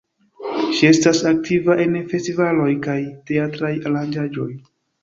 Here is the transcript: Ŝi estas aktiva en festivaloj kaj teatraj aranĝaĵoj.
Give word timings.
Ŝi 0.77 0.87
estas 0.91 1.21
aktiva 1.33 1.77
en 1.85 1.99
festivaloj 2.15 2.69
kaj 2.89 2.99
teatraj 3.31 3.75
aranĝaĵoj. 3.93 4.53